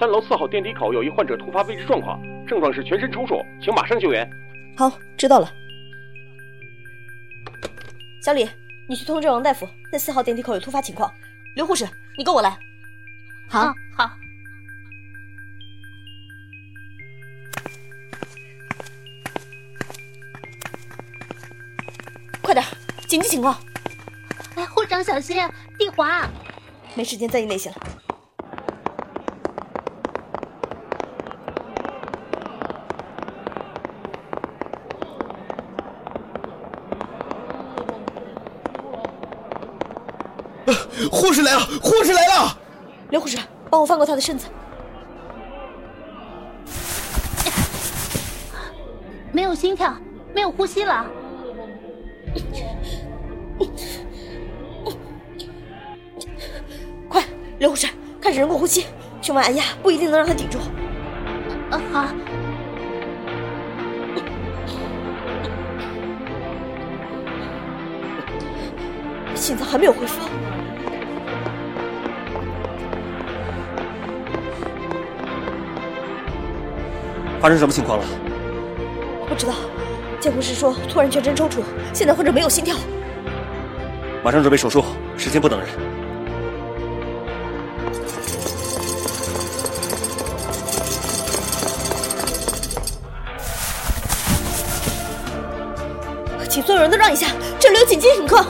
[0.00, 4.28] 三楼四号电梯口有一患者突发未知状况，症状是全身抽搐，请马上救援。
[4.76, 5.48] 好，知道了。
[8.20, 8.48] 小李，
[8.88, 11.08] 你去通知王大夫，在四号电梯口有突发情况。
[11.54, 11.88] 刘护士，
[12.18, 12.58] 你跟我来。
[13.48, 14.10] 好，好。
[22.40, 22.66] 快点，
[23.06, 23.56] 紧急情况！
[24.56, 25.36] 哎，护士长小心，
[25.78, 26.28] 地滑。
[26.96, 27.76] 没时间在意那些了。
[41.10, 41.60] 护士来了！
[41.80, 42.58] 护士来了！
[43.10, 43.36] 刘护士，
[43.70, 44.46] 帮我翻过他的身子。
[49.32, 49.96] 没有心跳，
[50.34, 51.06] 没有呼吸了。
[57.08, 57.22] 快，
[57.58, 57.86] 刘护士，
[58.20, 58.86] 开始人工呼吸，
[59.20, 60.58] 胸外按压不一定能让他顶住。
[61.70, 62.06] 啊，好。
[69.42, 70.20] 心脏还没有恢复。
[77.40, 78.04] 发生什么情况了？
[79.28, 79.54] 不知道，
[80.20, 81.56] 监护室说突然全身抽搐，
[81.92, 82.76] 现在患者没有心跳。
[84.22, 84.84] 马上准备手术，
[85.18, 85.68] 时间不等人。
[96.48, 97.26] 请所有人都让一下，
[97.58, 98.46] 这里有紧急情况。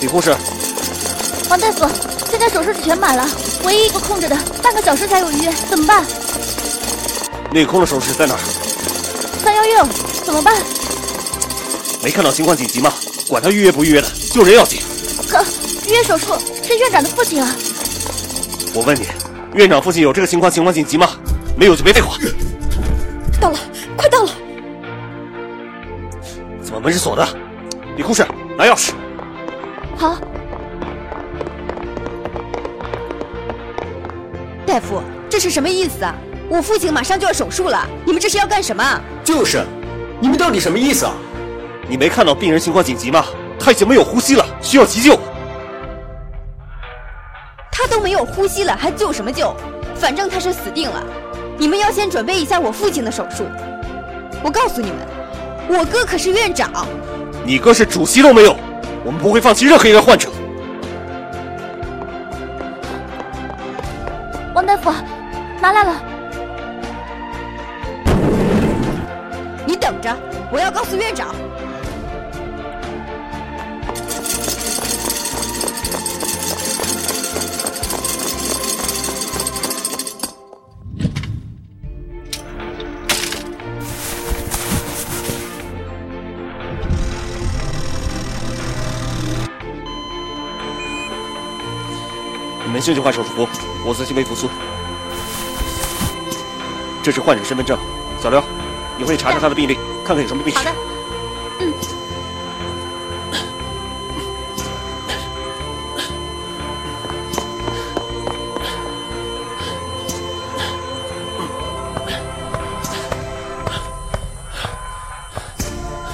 [0.00, 0.32] 李护士，
[1.50, 1.88] 王大夫，
[2.30, 3.28] 现在手术室全满了，
[3.64, 6.06] 唯一一个空着的，半个小时才有预约，怎么办？
[7.52, 8.40] 那个空的手术室在哪儿？
[9.42, 9.88] 三幺六，
[10.24, 10.54] 怎么办？
[12.00, 12.92] 没看到情况紧急吗？
[13.26, 14.80] 管他预约不预约的，救人要紧。
[15.28, 15.44] 可
[15.88, 16.32] 预约手术
[16.62, 17.52] 是院长的父亲啊！
[18.72, 19.08] 我问你，
[19.54, 21.10] 院长父亲有这个情况，情况紧急吗？
[21.56, 22.16] 没有就别废话。
[23.40, 23.58] 到了，
[23.96, 24.30] 快到了！
[26.62, 27.28] 怎么门是锁的？
[27.96, 28.24] 李护士，
[28.56, 28.92] 拿钥匙。
[29.98, 30.16] 好，
[34.64, 36.14] 大夫，这是什么意思啊？
[36.48, 39.00] 我父亲马上就要手术了，你们这是要干什么？
[39.24, 39.64] 就是，
[40.20, 41.12] 你们到底什么意思啊？
[41.88, 43.24] 你没看到病人情况紧急吗？
[43.58, 45.18] 他已经没有呼吸了，需要急救。
[47.72, 49.52] 他都没有呼吸了，还救什么救？
[49.96, 51.02] 反正他是死定了。
[51.58, 53.44] 你们要先准备一下我父亲的手术。
[54.44, 54.98] 我告诉你们，
[55.68, 56.70] 我哥可是院长。
[57.44, 58.56] 你哥是主席都没有。
[59.04, 60.28] 我们不会放弃任何一个患者。
[64.54, 64.92] 王大夫，
[65.60, 66.02] 拿来了。
[69.66, 70.16] 你等着，
[70.50, 71.34] 我要告诉院长。
[92.68, 93.48] 你们先去换手术服，
[93.82, 94.46] 我自行为复苏。
[97.02, 97.78] 这是患者身份证，
[98.22, 98.44] 小刘，
[98.98, 99.74] 你回去查查他的病历，
[100.04, 100.58] 看看有什么病史。
[100.58, 100.70] 好的。
[101.60, 101.72] 嗯。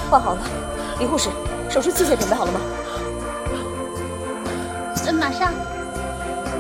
[0.08, 0.40] 换好了，
[1.00, 1.30] 李护士，
[1.68, 2.60] 手术器械准备好了吗？
[5.08, 5.52] 嗯，马上。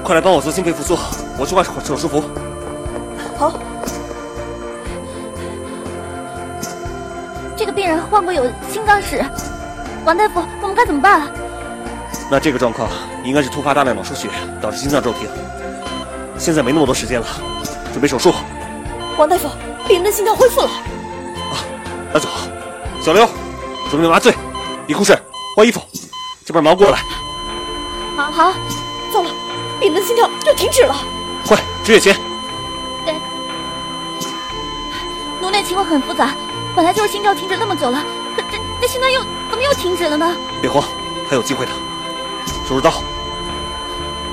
[0.04, 0.98] 快来帮我做心肺复苏，
[1.38, 2.22] 我去换手术服。
[3.38, 3.58] 好。
[7.56, 9.24] 这个病人患过有心脏史，
[10.04, 11.22] 王大夫，我们该怎么办？
[12.30, 12.86] 那这个状况
[13.24, 14.28] 应该是突发大量脑出血
[14.60, 15.26] 导致心脏骤停。
[16.36, 17.26] 现在没那么多时间了，
[17.92, 18.34] 准备手术。
[19.16, 19.48] 王大夫，
[19.88, 20.66] 病人的心跳恢复了。
[20.66, 21.56] 啊，
[22.12, 22.46] 那就好。
[23.00, 23.26] 小刘，
[23.90, 24.34] 准备麻醉。
[24.86, 25.18] 李护士，
[25.56, 25.80] 换衣服。
[26.44, 26.98] 这边忙过来。
[28.18, 28.52] 好好，
[29.10, 29.30] 走了。
[29.80, 30.94] 病人的心跳又停止了，
[31.46, 32.16] 快止血钳！
[33.04, 33.14] 对，
[35.40, 36.34] 奴内情况很复杂，
[36.74, 38.02] 本来就是心跳停止那么久了，
[38.36, 40.36] 可这这现在又怎么又停止了呢？
[40.60, 40.82] 别慌，
[41.28, 41.72] 还有机会的。
[42.68, 43.02] 手术刀，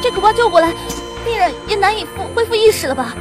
[0.01, 0.73] 这可怕救过来，
[1.25, 3.13] 病人也难以复恢复意识了吧？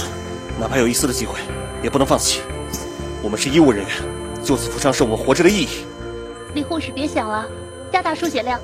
[0.58, 1.38] 哪怕有一丝的机会，
[1.82, 2.40] 也不能放弃。
[3.22, 3.90] 我们是医务人员，
[4.42, 5.84] 救死扶伤是我们活着的意义。
[6.54, 7.44] 李护士，别想了，
[7.92, 8.58] 加大输血量。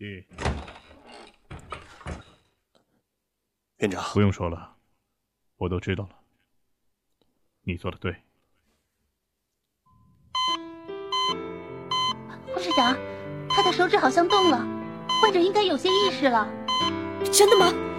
[0.00, 0.24] 进。
[3.76, 4.76] 院长，不用说了，
[5.58, 6.10] 我都知道了。
[7.64, 8.16] 你做的对。
[12.46, 12.96] 护士长，
[13.50, 14.66] 他的手指好像动了，
[15.20, 16.48] 患者应该有些意识了。
[17.30, 17.89] 真的吗？